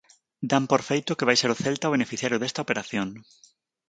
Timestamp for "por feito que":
0.71-1.27